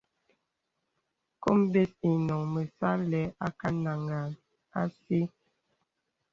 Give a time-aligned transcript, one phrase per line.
[1.43, 3.23] Kôm bə̀s inôŋ məsà àlə̀
[3.67, 4.21] anàŋha
[4.81, 5.19] àsī.